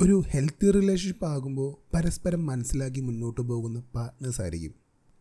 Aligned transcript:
ഒരു 0.00 0.22
healthy 0.30 0.70
relationship 0.70 1.24
ആകുമ്പോൾ 1.24 1.96
പരസ്പരം 1.96 2.46
മനസ്സിലാക്കി 2.46 3.00
മുന്നോട്ട് 3.00 3.40
പോകുന്ന 3.40 3.80
പാർട്ട്നേഴ്സ് 3.94 4.40
ആയിരിക്കും. 4.40 4.74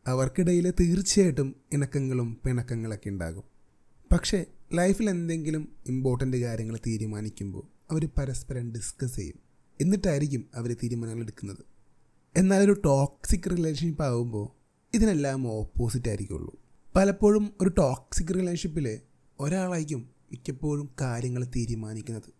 അവർക്കിടയിൽ 0.08 0.72
തീർച്ചയായിട്ടും 0.72 1.56
ഇണക്കങ്ങളും 1.74 2.38
പിണക്കങ്ങളൊക്കെ 2.46 3.10
ഉണ്ടാകും. 3.10 3.44
പക്ഷേ 4.12 4.46
ലൈഫിൽ 4.74 5.10
എന്തെങ്കിലും 5.10 5.76
ഇമ്പോർട്ടന്റ് 5.88 6.38
കാര്യങ്ങൾ 6.38 6.80
തീരുമാനിക്കുമ്പോൾ 6.88 7.64
അവർ 7.92 8.10
പരസ്പരം 8.18 8.72
ഡിസ്കസ് 8.72 9.16
ചെയ്യും. 9.16 9.40
എന്നിട്ടായിരിക്കും 9.82 10.46
അവർ 10.56 10.76
തീരുമാനങ്ങൾ 10.84 11.24
എടുക്കുന്നത്. 11.24 11.64
എന്നാൽ 12.36 12.64
ഒരു 12.64 12.82
ടോക്സിക് 12.86 13.52
റിലേഷൻഷിപ്പ് 13.52 14.04
ആകുമ്പോൾ 14.04 14.48
ഇതിനെല്ലാം 14.96 15.48
ഓപ്പോസിറ്റ് 15.48 16.10
ആയിരിക്കുള്ളൂ. 16.10 16.60
പലപ്പോഴും 16.96 17.54
ഒരു 17.62 17.70
ടോക്സിക് 17.70 18.36
റിലേഷൻഷിപ്പിൽ 18.36 19.00
ഒരാളായിരിക്കും 19.40 20.10
മിക്കപ്പോഴും 20.32 20.90
കാര്യങ്ങൾ 21.02 21.46
തീരുമാനിക്കുന്നത്. 21.56 22.35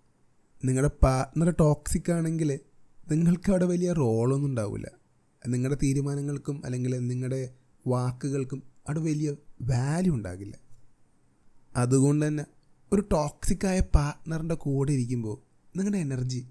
നിങ്ങളുടെ 0.64 0.92
പാർട്ട്ണർ 1.04 1.56
ടോക്സിക് 1.60 2.12
ആണെങ്കിൽ 2.12 2.60
നിങ്ങൾക്ക് 3.12 3.50
അവിടെ 3.50 3.66
വലിയ 3.66 3.94
റോളൊന്നും 3.94 4.50
ഉണ്ടാവില്ല 4.50 4.92
നിങ്ങളുടെ 5.48 5.78
തീരുമാനങ്ങൾക്കും 5.84 6.66
അല്ലെങ്കിൽ 6.66 7.08
നിങ്ങളുടെ 7.08 7.54
വാക്കുകൾക്കും 7.88 8.64
അവിടെ 8.88 9.00
വലിയ 9.00 9.32
വാല്യൂ 9.62 10.14
ഉണ്ടാകില്ല. 10.14 10.58
അതുകൊണ്ട് 11.76 12.28
തന്നെ 12.28 12.46
ഒരു 12.94 13.02
ടോക്സിക്കായ 13.12 13.80
പാർട്ട്ണറിന്റെ 13.80 14.56
കൂടെ 14.56 14.92
ഇരിക്കുമ്പോൾ 14.92 15.42
നിങ്ങളുടെ 15.78 15.98
എനർജി 15.98 16.48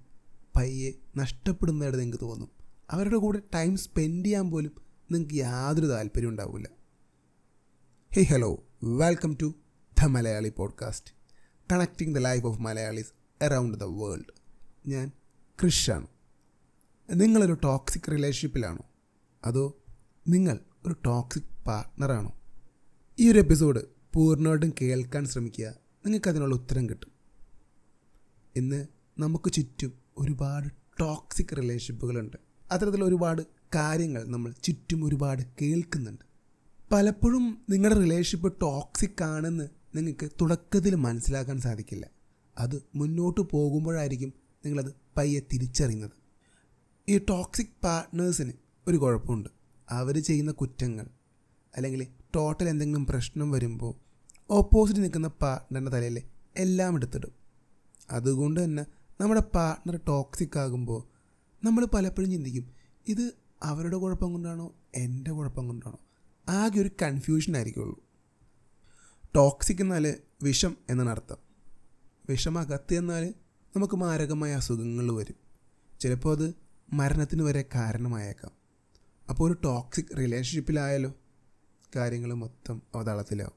പയ്യെ 0.56 0.92
നഷ്ടപ്പെടുന്നതായിട്ട് 1.16 2.00
നിങ്ങൾക്ക് 2.00 2.24
തോന്നും. 2.24 2.48
അവരുടെ 2.90 3.16
കൂടെ 3.16 3.40
ടൈം 3.54 3.76
സ്പെൻഡ് 3.76 4.26
ചെയ്യാൻ 4.26 4.50
പോലും 4.50 4.72
നിങ്ങൾക്ക് 5.12 5.34
യാതൊരു 5.34 5.86
താല്പര്യം 5.86 6.28
ഉണ്ടാവില്ല 6.28 6.68
hey 8.14 8.22
hello 8.22 8.64
welcome 8.84 9.36
to 9.42 9.54
the 10.02 10.04
Malayali 10.04 10.48
podcast 10.48 11.14
connecting 11.72 12.14
the 12.14 12.18
life 12.18 12.46
of 12.46 12.60
Malayalis 12.60 13.12
around 13.44 13.78
the 13.78 13.84
world 13.84 14.32
ഞാൻ 14.86 15.10
ക്രിഷാണ് 15.60 16.06
നിങ്ങളൊരു 17.10 17.52
ടോക്സിക് 17.64 18.12
റിലേഷൻഷിപ്പിലാണോ 18.12 18.84
അതോ 19.44 19.76
നിങ്ങൾ 20.28 20.58
ഒരു 20.86 20.96
ടോക്സിക് 21.04 21.64
പാർട്ട്ണറാണോ 21.66 22.32
ഈ 23.18 23.30
ഒരു 23.30 23.38
എപ്പിസോഡ് 23.38 23.80
പൂർണമായിട്ടും 24.14 24.72
കേൾക്കാൻ 24.82 25.24
ശ്രമിക്കുക. 25.26 25.66
നിങ്ങൾക്ക് 26.06 26.28
അതിനുള്ള 26.28 26.54
ഉത്തരം 26.54 26.88
കിട്ടും. 26.88 27.12
ഇന്ന് 28.56 28.86
നമുക്ക് 29.18 29.52
ചുറ്റും 29.52 29.92
ഒരുപാട് 30.18 30.68
ടോക്സിക് 31.00 31.56
റിലേഷൻഷിപ്പുകളുണ്ട് 31.56 32.36
അത്തരത്തിൽ 32.72 33.04
ഒരുപാട് 33.04 33.42
കാര്യങ്ങൾ 33.74 34.24
നമ്മൾ 34.24 34.54
ചുറ്റും 34.62 35.04
ഒരുപാട് 35.04 35.42
കേൾക്കുന്നുണ്ട്. 35.62 36.24
പലപ്പോഴും 36.92 37.64
നിങ്ങളുടെ 37.70 38.00
റിലേഷൻഷിപ്പ് 38.00 38.60
ടോക്സിക് 38.60 39.22
ആണെന്ന് 39.22 39.68
നിങ്ങൾക്ക് 39.94 40.30
തുടക്കത്തിൽ 40.40 40.94
മനസ്സിലാക്കാൻ 40.94 41.60
സാധിക്കില്ല. 41.60 42.10
അത് 42.58 42.82
മുന്നോട്ട് 42.94 43.40
പോകുമ്പോഴായിരിക്കും 43.40 44.32
നിങ്ങളത് 44.64 44.94
പയ്യെ 45.16 45.40
തിരിച്ചറിയുന്നത്. 45.52 46.10
ഈ 47.08 47.18
ടോക്സിക് 47.18 47.66
പാർട്ട്നേഴ്സിന് 47.84 48.52
ഒരു 48.88 48.96
കുഴപ്പമുണ്ട്. 48.96 49.48
അവർ 49.90 50.18
ചെയ്യുന്ന 50.18 50.52
കുറ്റങ്ങൾ 50.52 51.06
അല്ലെങ്കിൽ 51.76 52.06
ടോട്ടൽ 52.34 52.68
എന്തെങ്കിലും 52.68 53.06
പ്രശ്നം 53.06 53.50
വരുമ്പോൾ 53.50 53.94
ഓപ്പോസിറ്റ് 54.50 55.00
നിൽക്കുന്ന 55.00 55.28
പാർട്ട്ണറിന്റെ 55.28 55.90
തലയിൽ 55.90 56.22
എല്ലാം 56.56 56.96
എടുത്തിടും. 56.96 57.32
അതുകൊണ്ട് 58.10 58.64
തന്നെ 58.64 58.86
നമ്മുടെ 59.20 59.40
പാർട്ട്ണർ 59.40 60.00
ടോക്സിക് 60.08 60.58
ആകുമ്പോൾ 60.58 61.04
നമ്മൾ 61.66 61.84
പലപ്പോഴും 61.84 62.30
ചിന്തിക്കും 62.30 62.70
ഇത് 63.08 63.32
അവരുടെ 63.62 63.96
കുഴപ്പം 63.96 64.32
കൊണ്ടാണോ 64.32 64.74
എന്റെ 64.94 65.30
കുഴപ്പം 65.30 65.66
കൊണ്ടാണോ? 65.66 65.98
ആകെ 66.48 66.80
ഒരു 66.80 66.90
കൺഫ്യൂഷൻ 67.02 67.56
ആയിരിക്കുള്ളൂ. 67.56 68.04
ടോക്സിക് 69.34 69.76
എന്നാൽ 69.80 70.14
വിഷം 70.42 70.76
എന്നാണ് 70.90 71.10
അർത്ഥം. 71.10 71.43
വിഷം 72.28 72.58
അകത്ത് 72.58 72.94
എന്നാൽ 72.94 73.34
നമുക്ക് 73.76 73.94
മാരകമായ 73.94 74.52
അസുഖങ്ങൾ 74.54 75.12
വരും. 75.12 75.34
ചിലപ്പോൾ 76.00 76.36
അത് 76.36 76.54
മരണത്തിന് 76.92 77.42
വരെ 77.42 77.64
കാരണമായേക്കാം. 77.74 78.52
അപ്പോൾ 79.30 79.52
ഒരു 79.52 79.58
ടോക്സിക് 79.64 80.16
റിലേഷൻഷിപ്പിലായാലോ 80.18 81.14
കാര്യങ്ങൾ 81.96 82.34
മൊത്തം 82.34 82.82
അവതാളത്തിലാവും. 82.94 83.52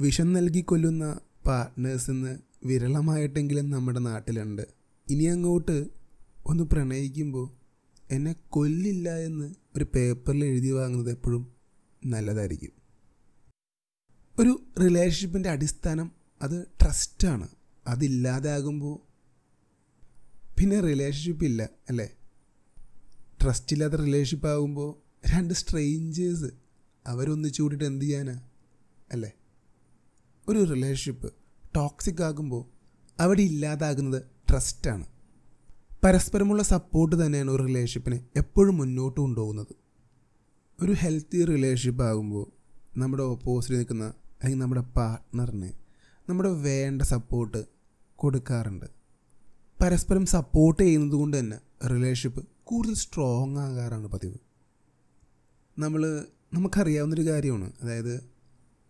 വിഷം 0.00 0.32
നൽകി 0.32 0.60
കൊല്ലുന്ന 0.60 1.20
പാർട്ട്നേഴ്സ് 1.46 2.10
ഇന്ന് 2.10 2.38
വിരളമായിട്ടെങ്കിലും 2.64 3.70
നമ്മുടെ 3.70 3.98
നാട്ടിലുണ്ട്. 3.98 4.62
ഇനി 5.10 5.24
അങ്ങോട്ട് 5.24 5.86
ഒന്ന് 6.46 6.64
പ്രണയിക്കുമ്പോൾ 6.64 7.50
എന്നെ 8.10 8.36
കൊല്ലില്ല 8.50 9.18
എന്ന് 9.18 9.54
ഒരു 9.76 9.86
പേപ്പറിൽ 9.94 10.44
എഴുതി 10.44 10.70
വാങ്ങുന്നത് 10.70 11.10
എപ്പോഴും 11.10 11.52
നല്ലതായിരിക്കും. 12.06 12.72
ഒരു 14.38 14.60
റിലേഷൻഷിപ്പിന്റെ 14.80 15.48
അടിസ്ഥാനം 15.48 16.17
അത് 16.40 16.66
ട്രസ്റ്റാണ് 16.80 17.48
അതില്ലാതാകുമ്പോൾ 17.86 18.96
പിന്നെ 20.58 20.80
റിലേഷൻഷിപ്പ് 20.80 21.44
ഇല്ല 21.44 21.62
അല്ലേ? 21.88 22.08
ട്രസ്റ്റ് 23.42 23.74
ഇല്ലാത്ത 23.74 23.94
റിലേഷൻഷിപ്പ് 23.94 24.48
ആകുമ്പോൾ 24.48 24.88
രണ്ട് 25.28 25.54
സ്ട്രേഞ്ചേഴ്സ് 25.54 26.50
അവരൊന്നിച്ചു 27.06 27.62
കൂടിയിട്ട് 27.62 27.84
എന്ത് 27.84 28.04
ചെയ്യാനാ 28.04 28.36
അല്ലേ? 29.12 29.30
ഒരു 30.48 30.64
റിലേഷൻഷിപ്പ് 30.64 31.28
ടോക്സിക് 31.76 32.22
ആകുമ്പോൾ 32.22 32.62
അവിടെ 33.20 33.42
ഇല്ലാതാകുന്നത് 33.42 34.20
ട്രസ്റ്റാണ് 34.48 35.06
പരസ്പരമുള്ള 36.04 36.62
സപ്പോർട്ട് 36.62 37.26
തന്നെയാണ് 37.26 37.50
ഒരു 37.50 37.62
റിലേഷൻഷിപ്പിനെ 37.62 38.26
എപ്പോഴും 38.36 38.76
മുന്നോട്ട് 38.76 39.20
കൊണ്ടുപോകുന്നത്. 39.20 39.72
ഒരു 40.78 40.92
ഹെൽത്തി 40.92 41.44
റിലേഷൻഷിപ്പ് 41.44 42.02
ആകുമ്പോൾ 42.02 42.46
നമ്മുടെ 42.96 43.22
ഓപ്പോസിറ്റ് 43.22 43.78
നിൽക്കുന്ന 43.78 44.04
അല്ലെങ്കിൽ 44.04 44.58
നമ്മുടെ 44.58 44.80
പാർട്ട്ണറിന് 44.80 45.70
നമ്മുടെ 46.28 46.48
വേണ്ട 46.48 47.02
സപ്പോർട്ട് 47.02 47.64
കൊടുക്കാറുണ്ട്. 48.16 48.86
പരസ്പരം 49.82 50.26
സപ്പോർട്ട് 50.26 50.82
ചെയ്യുന്നത് 50.82 51.18
കൊണ്ട് 51.18 51.38
തന്നെ 51.38 51.86
റിലേഷൻഷിപ്പ് 51.86 52.48
കൂടുതൽ 52.64 52.94
സ്ട്രോങ് 52.94 53.56
ആകാറാണ് 53.56 54.06
പതിവ്. 54.06 54.34
നമ്മൾ 55.78 56.26
നമുക്കറിയാവുന്നൊരു 56.54 57.30
കാര്യമാണ്. 57.30 57.72
അതായത് 57.82 58.30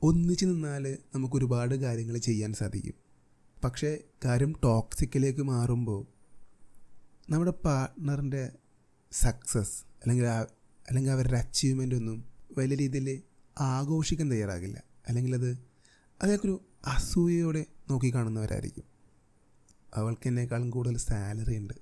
ഒന്നിച്ച് 0.03 0.47
നിന്നാൽ 0.47 0.99
നമുക്ക് 1.15 1.37
ഒരുപാട് 1.37 1.75
കാര്യങ്ങൾ 1.75 2.19
ചെയ്യാൻ 2.19 2.53
സാധിക്കും. 2.53 2.95
പക്ഷേ 3.65 3.99
കാര്യം 4.25 4.55
ടോക്സിക്കിലേക്ക് 4.65 5.43
മാറുമ്പോൾ 5.43 6.07
നമ്മുടെ 7.31 7.51
പാർട്ട്ണറിന്റെ 7.51 8.53
സക്സസ് 9.13 9.83
അല്ലെങ്കിൽ 10.03 10.27
അല്ലെങ്കിൽ 10.89 11.11
അവരുടെ 11.11 11.39
അച്ചീവ്മെന്റ് 11.39 11.95
ഒന്നും 11.95 12.25
വലിയ 12.59 12.77
രീതിയിൽ 12.77 13.23
ആഘോഷിക്കാൻ 13.61 14.31
തയ്യാറാകില്ല. 14.31 14.83
അല്ലെങ്കിൽ 15.09 15.35
അത് 15.35 15.59
അതൊക്കെ 16.23 16.47
ഒരു 16.47 16.61
അസൂയയോടെ 16.85 17.67
നോക്കിക്കാണുന്നവരായിരിക്കും 17.91 18.85
അവൾക്ക് 19.95 20.29
എന്നേക്കാളും 20.29 20.71
കൂടുതൽ 20.71 20.97
സാലറി 20.97 21.57
ഉണ്ട്. 21.57 21.75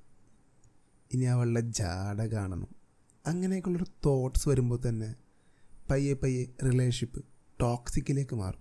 ഇനി 1.13 1.25
അവളുടെ 1.25 1.61
ജാട 1.61 2.23
കാണണം. 2.23 2.69
അങ്ങനെയൊക്കെയുള്ളൊരു 3.27 3.91
തോട്ട്സ് 4.07 4.49
വരുമ്പോൾ 4.49 4.89
തന്നെ 4.89 5.15
പയ്യെ 5.91 6.15
പയ്യെ 6.15 6.47
റിലേഷൻഷിപ്പ് 6.65 7.25
ടോക്സിക്കിലേക്ക് 7.61 8.37
മാറും. 8.37 8.61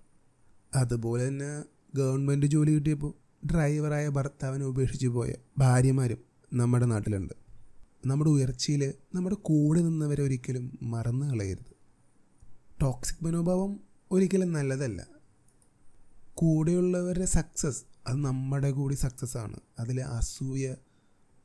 അതുപോലെ 0.76 1.28
തന്നെ 1.28 1.64
ഗവൺമെന്റ് 1.96 2.46
ജോലി 2.46 2.72
കിട്ടിയപ്പോൾ 2.72 3.14
ഡ്രൈവറായ 3.52 4.10
ഭർത്താവിനെ 4.10 4.66
ഉപേക്ഷിച്ച് 4.66 5.08
പോയ 5.08 5.34
ഭാര്യമാരും 5.58 6.18
നമ്മുടെ 6.54 6.86
നാട്ടിലുണ്ട്. 6.86 7.34
നമ്മുടെ 8.06 8.30
ഉയർച്ചയിൽ 8.30 8.94
നമ്മുടെ 9.16 9.36
കൂടെ 9.36 9.82
നിന്നവരെ 9.82 10.24
ഒരിക്കലും 10.24 10.80
മറന്നു 10.82 11.26
കളയരുത്. 11.26 11.76
ടോക്സിക് 12.82 13.26
മനോഭാവം 13.26 13.80
ഒരിക്കലും 14.12 14.54
നല്ലതല്ല. 14.54 15.15
കൂടെയുള്ളവരുടെ 16.36 17.26
സക്സസ് 17.26 17.84
അത് 18.08 18.18
നമ്മുടെ 18.18 18.72
കൂടി 18.72 18.94
സക്സസ് 18.94 19.38
ആണ്. 19.38 19.60
അതിൽ 19.80 20.02
അസൂയ 20.02 20.76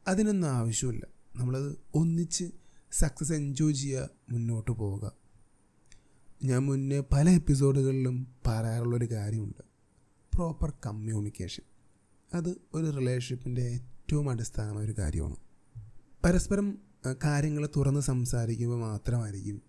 അതിനൊന്നും 0.08 0.48
ആവശ്യമില്ല. 0.48 1.06
നമ്മളത് 1.36 1.76
ഒന്നിച്ച് 1.94 2.50
സക്സസ് 2.92 3.32
എൻജോയ് 3.32 3.74
ചെയ്യുക 3.74 4.08
മുന്നോട്ട് 4.30 4.70
പോവുക. 4.70 5.12
ഞാൻ 6.44 6.66
മുന്നേ 6.66 7.02
പല 7.12 7.30
എപ്പിസോഡുകളിലും 7.30 8.26
പറയാറുള്ളൊരു 8.46 9.04
കാര്യമുണ്ട്. 9.04 9.62
പ്രോപ്പർ 10.34 10.72
കമ്മ്യൂണിക്കേഷൻ 10.86 11.62
അത് 12.34 12.60
ഒരു 12.74 12.90
റിലേഷൻഷിപ്പിന്റെ 12.90 13.62
ഏറ്റവും 13.62 14.30
അടിസ്ഥാനമായ 14.30 14.84
ഒരു 14.84 14.94
കാര്യമാണ്. 14.98 15.36
പരസ്പരം 16.24 16.78
കാര്യങ്ങൾ 17.24 17.68
തുറന്ന് 17.76 18.00
സംസാരിക്കുമ്പോൾ 18.00 18.78
മാത്രമായിരിക്കും 18.78 19.62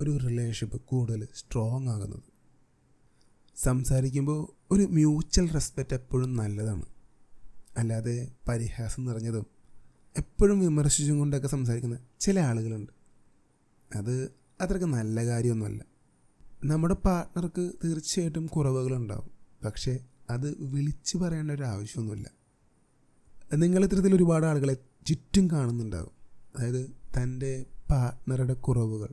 ഒരു 0.00 0.16
റിലേഷൻഷിപ്പ് 0.16 0.80
കൂടുതൽ 0.80 1.28
സ്ട്രോങ് 1.34 1.88
ആകുന്നത്. 1.88 2.35
സംസാരിക്കുമ്പോൾ 3.56 4.74
ഒരു 4.74 4.82
മ്യൂച്വൽ 4.82 5.50
റെസ്പെക്റ്റ് 5.50 5.94
എപ്പോഴും 5.94 6.36
നല്ലതാണ്. 6.36 6.86
അല്ലാതെ 7.76 8.28
പരിഹാസം 8.48 9.04
നിറഞ്ഞതും 9.04 9.46
എപ്പോഴും 10.18 10.60
വിമർശിച്ചും 10.60 11.18
കൊണ്ടൊക്കെ 11.18 11.48
സംസാരിക്കുന്ന 11.48 11.98
ചില 12.20 12.40
ആളുകളുണ്ട്. 12.40 12.92
അത് 13.96 14.24
അത്രയ്ക്ക് 14.60 14.86
നല്ല 14.86 15.26
കാര്യമൊന്നുമല്ല. 15.26 15.84
നമ്മുടെ 16.64 16.94
പാർട്ട്ണർക്ക് 16.94 17.72
തീർച്ചയായിട്ടും 17.84 18.46
കുറവുകളുണ്ടാവും. 18.46 19.30
പക്ഷേ 19.64 19.98
അത് 20.30 20.56
വിളിച്ചു 20.60 21.18
പറയേണ്ട 21.18 21.50
ഒരു 21.50 21.62
ആവശ്യമൊന്നുമില്ല. 21.62 22.30
നിങ്ങൾ 23.54 23.84
ഇത്തരത്തിൽ 23.84 24.14
ഒരുപാട് 24.14 24.46
ആളുകളെ 24.46 24.76
ചുറ്റും 25.06 25.50
കാണുന്നുണ്ടാവും. 25.50 26.10
അതായത് 26.58 26.90
തന്റെ 26.90 27.66
പാർട്ട്ണറുടെ 27.90 28.54
കുറവുകൾ 28.54 29.08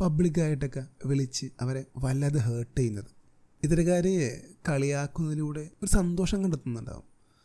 പബ്ലിക്കായിട്ടൊക്കെ 0.00 0.86
വിളിച്ച് 1.06 1.50
അവരെ 1.60 1.84
വല്ലാതെ 1.96 2.38
ഹേർട്ട് 2.38 2.80
ചെയ്യുന്നത്. 2.80 3.17
ഇത്തരക്കാരെ 3.64 4.44
കളിയാക്കുന്നതിലൂടെ 4.68 5.60
ഒരു 5.60 5.86
സന്തോഷം 5.86 6.44
കണ്ടെത്തുന്നുണ്ടാവും. 6.44 7.02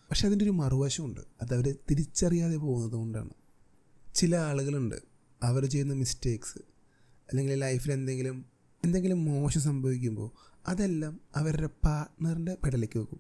പക്ഷെ 0.10 0.26
അതിന്റെ 0.26 0.44
ഒരു 0.44 0.52
മറുവശമുണ്ട്. 0.52 1.22
അതവർ 1.42 1.76
തിരിച്ചറിയാതെ 1.92 2.58
പോകുന്നത് 2.58 2.92
കൊണ്ടാണ്. 2.92 3.30
ചില 4.16 4.36
ആളുകളുണ്ട്. 4.36 4.96
അവർ 5.44 5.66
ചെയ്യുന്ന 5.66 5.94
മിസ്റ്റേക്സ് 5.94 6.58
അല്ലെങ്കിൽ 7.30 7.54
ലൈഫിൽ 7.54 7.92
എന്തെങ്കിലും 7.92 8.46
എന്തെങ്കിലും 8.84 9.26
മോശം 9.26 9.62
സംഭവിക്കുമ്പോൾ 9.62 10.32
അതെല്ലാം 10.68 11.20
അവരുടെ 11.36 11.70
പാർട്ട്ണറിന്റെ 11.84 12.58
പെടലേക്ക് 12.64 13.00
വെക്കും. 13.00 13.20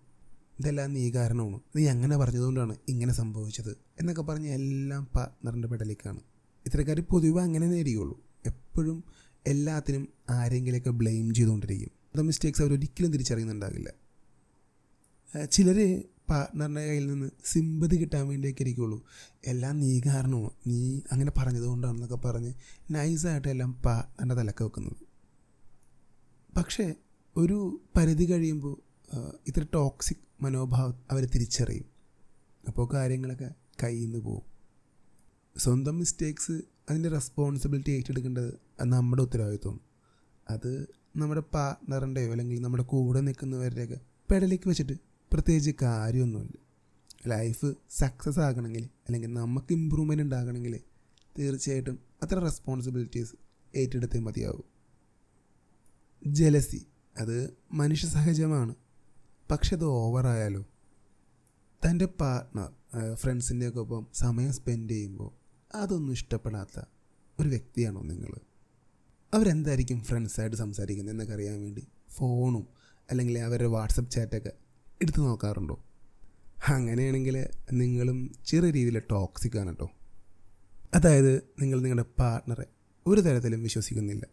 ഇതെല്ലാം 0.60 0.94
നീ 0.94 1.12
കാരണമാണ്. 1.12 1.60
നീ 1.76 1.88
അങ്ങനെ 1.88 2.18
പറഞ്ഞതുകൊണ്ടാണ് 2.18 2.76
ഇങ്ങനെ 2.88 3.14
സംഭവിച്ചത് 3.14 3.78
എന്നൊക്കെ 4.00 4.22
പറഞ്ഞ് 4.22 4.50
എല്ലാം 4.50 5.08
പാർട്ട്ണറിന്റെ 5.16 5.68
പെടലേക്കാണ്. 5.68 6.20
ഇത്തരക്കാർ 6.66 7.00
പൊതുവെ 7.02 7.42
അങ്ങനെ 7.42 7.68
നേരിയുള്ളൂ 7.68 8.24
എപ്പോഴും 8.46 9.04
എല്ലാത്തിനും 9.48 10.08
ആരെങ്കിലുമൊക്കെ 10.30 10.90
ബ്ലെയിം 10.90 11.34
ചെയ്തുകൊണ്ടിരിക്കും. 11.34 12.03
അത് 12.14 12.22
മിസ്റ്റേക്സ് 12.22 12.62
അവർ 12.62 12.72
ഒരിക്കലും 12.74 13.12
തിരിച്ചറിയുന്നുണ്ടാകില്ല. 13.12 13.90
ചിലർ 15.56 15.80
പാർട്ട്ണറിന്റെ 16.30 16.82
കയ്യിൽ 16.88 17.06
നിന്ന് 17.08 17.30
സിമ്പതി 17.46 17.96
കിട്ടാൻ 17.96 18.28
വേണ്ടിയൊക്കെ 18.28 18.62
ഇരിക്കുള്ളൂ 18.62 18.98
എല്ലാം 19.48 19.80
നീ 19.80 19.90
കാരണമാണ് 20.06 20.52
നീ 20.68 20.80
അങ്ങനെ 21.12 21.32
പറഞ്ഞതുകൊണ്ടാണെന്നൊക്കെ 21.38 22.20
പറഞ്ഞ് 22.28 22.54
നൈസായിട്ട് 22.92 23.48
എല്ലാം 23.48 23.72
പാർട്ട്ണറിന്റെ 23.86 24.36
തലക്ക് 24.36 24.64
വെക്കുന്നത്. 24.64 25.02
പക്ഷേ 26.58 26.86
ഒരു 27.36 27.58
പരിധി 27.98 28.26
കഴിയുമ്പോൾ 28.32 28.76
ഇത്ര 29.48 29.64
ടോക്സിക് 29.74 30.24
മനോഭാവം 30.42 30.96
അവർ 31.12 31.24
തിരിച്ചറിയും. 31.26 31.88
അപ്പോൾ 32.68 32.86
കാര്യങ്ങളൊക്കെ 32.94 33.50
കയ്യിൽ 33.84 34.06
നിന്ന് 34.06 34.20
പോകും 34.20 34.46
സ്വന്തം 35.56 35.96
മിസ്റ്റേക്സ് 36.00 36.56
അതിന്റെ 36.90 37.10
റെസ്പോൺസിബിലിറ്റി 37.10 37.92
ഏറ്റെടുക്കേണ്ടത് 37.92 38.52
നമ്മുടെ 38.94 39.22
ഉത്തരവാദിത്വം 39.22 39.78
അത് 40.50 40.72
നമ്മുടെ 41.16 41.42
പാർട്ട്ണറിന്റെയോ 41.42 42.32
അല്ലെങ്കിൽ 42.32 42.60
നമ്മുടെ 42.62 42.84
കൂടെ 42.84 43.20
നിൽക്കുന്നവരുടെയൊക്കെ 43.20 43.98
പെടലേക്ക് 44.32 44.68
വെച്ചിട്ട് 44.70 44.96
പ്രത്യേകിച്ച് 45.32 45.74
കാര്യമൊന്നുമില്ല. 45.82 46.58
ലൈഫ് 47.28 47.68
സക്സസ് 47.90 48.40
ആകണമെങ്കിൽ 48.40 48.84
അല്ലെങ്കിൽ 49.06 49.34
നമുക്ക് 49.34 49.72
ഇമ്പ്രൂവ്മെന്റ് 49.74 50.24
ഉണ്ടാകണമെങ്കിൽ 50.24 50.76
തീർച്ചയായിട്ടും 51.36 52.00
അത്ര 52.24 52.38
റെസ്പോൺസിബിലിറ്റീസ് 52.40 53.36
ഏറ്റെടുത്തേ 53.76 54.20
മതിയാവും. 54.20 54.66
ജലസി 56.28 56.82
അത് 57.20 57.38
മനുഷ്യ 57.72 58.08
സഹജമാണ്. 58.08 58.76
പക്ഷെ 59.52 59.76
അത് 59.76 59.86
ഓവറായാലോ 59.86 60.64
തന്റെ 61.82 62.06
പാർട്ട്ണർ 62.22 62.70
ഫ്രണ്ട്സിന്റെയൊക്കെ 63.14 63.80
ഒപ്പം 63.80 64.04
സമയം 64.14 64.54
സ്പെൻഡ് 64.54 64.90
ചെയ്യുമ്പോൾ 64.90 65.32
അതൊന്നും 65.76 66.14
ഇഷ്ടപ്പെടാത്ത 66.14 66.78
ഒരു 67.38 67.50
വ്യക്തിയാണോ 67.50 68.02
നിങ്ങൾ? 68.02 68.34
അവരെന്തായിരിക്കും 69.34 70.04
ഫ്രണ്ട്സായിട്ട് 70.04 70.56
സംസാരിക്കുന്നത് 70.56 71.14
എന്നൊക്കെ 71.14 71.34
അറിയാൻ 71.34 71.62
വേണ്ടി 71.62 71.88
ഫോണും 72.10 72.68
അല്ലെങ്കിൽ 73.12 73.40
അവരുടെ 73.40 73.68
വാട്സപ്പ് 73.68 74.12
ചാറ്റൊക്കെ 74.12 74.52
എടുത്തു 75.02 75.20
നോക്കാറുണ്ടോ? 75.20 75.86
അങ്ങനെയാണെങ്കിൽ 76.68 77.48
നിങ്ങളും 77.72 78.36
ചെറിയ 78.46 78.72
രീതിയിൽ 78.72 79.00
ടോക്സിക് 79.00 79.58
ആണ് 79.58 79.70
കേട്ടോ 79.70 79.92
അതായത് 80.94 81.44
നിങ്ങൾ 81.62 81.82
നിങ്ങളുടെ 81.82 82.06
പാർട്ട്ണറെ 82.20 82.66
ഒരു 83.08 83.22
തരത്തിലും 83.22 83.64
വിശ്വസിക്കുന്നില്ല. 83.64 84.26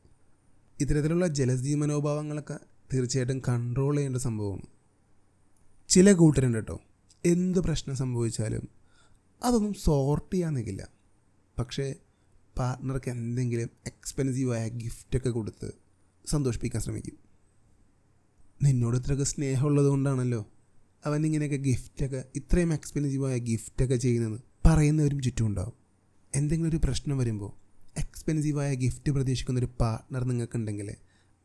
ഇത്തരത്തിലുള്ള 0.81 1.27
ജലസീ 1.27 1.75
മനോഭാവങ്ങളൊക്കെ 1.75 2.59
തീർച്ചയായിട്ടും 2.95 3.43
കൺട്രോൾ 3.49 3.97
ചെയ്യേണ്ട 3.97 4.17
സംഭവമാണ്. 4.17 4.67
ചില 5.89 6.13
കൂട്ടരുണ്ട് 6.13 6.59
കേട്ടോ 6.59 6.81
എന്ത് 7.25 7.59
പ്രശ്നം 7.59 7.97
സംഭവിച്ചാലും 7.97 8.69
അതൊന്നും 9.43 9.75
സോർട്ട് 9.75 10.35
ചെയ്യാൻ 10.35 10.55
നിൽക്കില്ല 10.55 10.89
പക്ഷേ 11.59 11.95
പാർട്ട്ണർക്ക് 12.61 13.11
എന്തെങ്കിലും 13.11 13.71
എക്സ്പെൻസീവായ 13.87 14.69
ഗിഫ്റ്റൊക്കെ 14.69 15.31
കൊടുത്ത് 15.31 15.69
സന്തോഷിപ്പിക്കാൻ 16.27 16.83
ശ്രമിക്കും. 16.83 17.17
നിന്നോട് 18.63 18.97
ഇത്രയൊക്കെ 18.97 19.25
സ്നേഹമുള്ളത് 19.25 19.87
കൊണ്ടാണല്ലോ 19.87 20.41
അവൻ 21.05 21.27
ഇങ്ങനെയൊക്കെ 21.27 21.57
ഗിഫ്റ്റൊക്കെ 21.57 22.25
ഇത്രയും 22.37 22.73
എക്സ്പെൻസീവായ 22.73 23.39
ഗിഫ്റ്റൊക്കെ 23.39 23.97
ചെയ്യുന്നതെന്ന് 23.97 24.41
പറയുന്നവരും 24.67 25.23
ചുറ്റും 25.23 25.47
ഉണ്ടാവും 25.47 25.77
എന്തെങ്കിലും 26.35 26.71
ഒരു 26.71 26.81
പ്രശ്നം 26.85 27.19
വരുമ്പോൾ 27.19 27.53
എക്സ്പെൻസീവായ 27.99 28.75
ഗിഫ്റ്റ് 28.75 29.13
പ്രതീക്ഷിക്കുന്ന 29.13 29.61
ഒരു 29.61 29.69
പാർട്ട്ണർ 29.81 30.25
നിങ്ങൾക്കുണ്ടെങ്കിൽ 30.25 30.89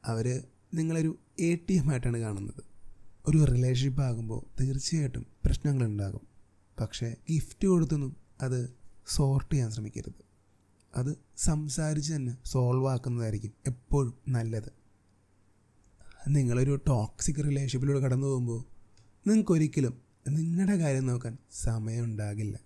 അവർ 0.03 0.43
നിങ്ങളൊരു 0.73 1.11
എ 1.39 1.51
ടി 1.69 1.73
എം 1.73 1.89
ആയിട്ടാണ് 1.91 2.17
കാണുന്നത്. 2.17 2.63
ഒരു 3.27 3.39
റിലേഷൻഷിപ്പ് 3.43 4.01
ആകുമ്പോൾ 4.01 4.41
തീർച്ചയായിട്ടും 4.59 5.25
പ്രശ്നങ്ങളുണ്ടാകും. 5.45 6.23
പക്ഷേ 6.77 7.15
ഗിഫ്റ്റ് 7.31 7.67
കൊടുത്തൊന്നും 7.67 8.15
അത് 8.41 8.59
സോർട്ട് 9.07 9.51
ചെയ്യാൻ 9.53 9.71
ശ്രമിക്കരുത്. 9.71 10.24
അത് 10.95 11.17
സംസാരിച്ച് 11.37 12.13
തന്നെ 12.13 12.37
സോൾവ് 12.45 12.89
ആക്കുന്നതായിരിക്കും 12.89 13.53
എപ്പോഴും 13.67 14.13
നല്ലത്. 14.27 14.71
നിങ്ങളൊരു 16.27 16.81
ടോക്സിക് 16.87 17.35
റിലേഷൻഷിപ്പിലൂടെ 17.35 17.99
കടന്നു 17.99 18.27
പോകുമ്പോൾ 18.27 18.65
നിങ്ങൾക്കൊരിക്കലും 19.27 20.01
നിങ്ങളുടെ 20.29 20.75
കാര്യം 20.77 21.05
നോക്കാൻ 21.05 21.37
സമയമുണ്ടാകില്ല. 21.51 22.59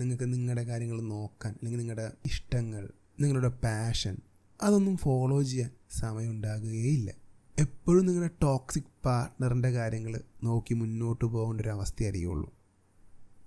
നിങ്ങൾക്ക് 0.00 0.32
നിങ്ങളുടെ 0.32 0.62
കാര്യങ്ങൾ 0.62 1.00
നോക്കാൻ 1.00 1.52
അല്ലെങ്കിൽ 1.52 1.78
നിങ്ങളുടെ 1.78 2.12
ഇഷ്ടങ്ങൾ 2.26 2.88
നിങ്ങളുടെ 3.20 3.48
പാഷൻ 3.48 4.16
അതൊന്നും 4.62 4.96
ഫോളോ 4.96 5.42
ചെയ്യാൻ 5.42 5.70
സമയം 5.90 6.30
ഉണ്ടാകുകയില്ല 6.30 7.14
എപ്പോഴും 7.58 8.06
നിങ്ങളുടെ 8.06 8.34
ടോക്സിക് 8.42 8.90
പാർട്ട്ണറിന്റെ 9.04 9.70
കാര്യങ്ങൾ 9.70 10.20
നോക്കി 10.42 10.74
മുന്നോട്ട് 10.74 11.24
പോകേണ്ട 11.24 11.60
ഒരു 11.60 11.68
അവസ്ഥയായിരിക്കുള്ളൂ 11.68 12.52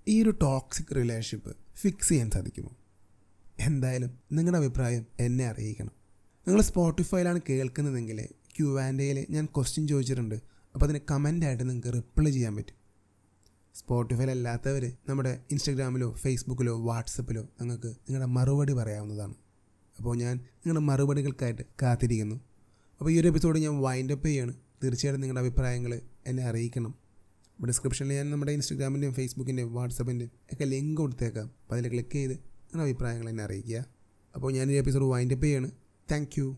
ഈ 0.08 0.22
ഒരു 0.22 0.30
ടോക്സിക് 0.30 0.96
റിലേഷൻഷിപ്പ് 0.96 1.56
ഫിക്സ് 1.76 2.08
ചെയ്യാൻ 2.08 2.30
സാധിക്കുമോ? 2.30 2.76
എന്തായാലും 3.60 4.18
നിങ്ങളുടെ 4.32 4.58
അഭിപ്രായം 4.58 5.06
എന്നെ 5.20 5.46
അറിയിക്കണം. 5.46 5.90
നിങ്ങൾ 6.46 6.60
സ്പോട്ടിഫൈയിലാണ് 6.60 7.40
കേൾക്കുന്നതെങ്കിൽ 7.48 8.28
ക്യു 8.58 8.80
ആൻഡയിൽ 8.80 9.26
ഞാൻ 9.30 9.46
ക്വസ്റ്റ്യൻ 9.46 9.88
ചോദിച്ചിട്ടുണ്ട്. 9.88 10.34
അപ്പോൾ 10.74 10.86
അതിന് 10.86 10.98
കമന്റായിട്ട് 11.10 11.68
നിങ്ങൾക്ക് 11.68 11.92
റിപ്ലൈ 11.96 12.30
ചെയ്യാൻ 12.30 12.56
പറ്റും. 12.56 12.76
സ്പോട്ടിഫൈയിൽ 13.74 14.30
അല്ലാത്തവർ 14.30 14.92
നമ്മുടെ 15.08 15.40
ഇൻസ്റ്റഗ്രാമിലോ 15.50 16.12
ഫേസ്ബുക്കിലോ 16.12 16.80
വാട്സപ്പിലോ 16.80 17.42
നിങ്ങൾക്ക് 17.60 17.86
നിങ്ങളുടെ 17.86 18.26
മറുപടി 18.26 18.72
പറയാവുന്നതാണ്. 18.72 19.34
അപ്പോൾ 19.98 20.16
ഞാൻ 20.16 20.36
നിങ്ങളുടെ 20.36 20.80
മറുപടികൾക്കായിട്ട് 20.80 21.62
കാത്തിരിക്കുന്നു. 21.82 22.36
അപ്പോൾ 22.98 23.10
ഈ 23.10 23.20
ഒരു 23.20 23.28
എപ്പിസോഡ് 23.28 23.58
ഞാൻ 23.58 23.80
വൈൻഡ് 23.80 24.12
അപ്പ് 24.12 24.26
ചെയ്യാണ്. 24.26 24.54
തീർച്ചയായിട്ടും 24.84 25.20
നിങ്ങളുടെ 25.20 25.46
അഭിപ്രായങ്ങൾ 25.46 26.00
എന്നെ 26.26 26.42
അറിയിക്കണം. 26.42 26.94
ഡിസ്ക്രിപ്ഷനിൽ 27.66 28.14
ഞാൻ 28.14 28.30
നമ്മുടെ 28.30 28.52
ഇൻസ്റ്റഗ്രാമിന്റെയും 28.52 29.14
ഫേസ്ബുക്കിന്റെയും 29.14 29.74
വാട്സപ്പിന്റെയും 29.74 30.30
ഒക്കെ 30.52 30.64
ലിങ്ക് 30.64 30.96
കൊടുത്തേക്കാം. 30.96 31.46
അപ്പോൾ 31.46 31.78
അതിൽ 31.78 31.90
ക്ലിക്ക് 31.90 32.12
ചെയ്ത് 32.12 32.49
നിങ്ങളുടെ 32.70 32.90
അഭിപ്രായങ്ങൾ 32.90 33.28
എന്നെ 33.28 33.44
അറിയിക്കുക. 33.44 33.84
അപ്പോൾ 34.34 34.52
ഞാൻ 34.52 34.70
ഈ 34.70 34.74
എപ്പിസോഡ് 34.74 35.04
വൈൻഡപ്പ് 35.04 35.44
ചെയ്യാണ്. 35.44 35.70
താങ്ക് 36.10 36.56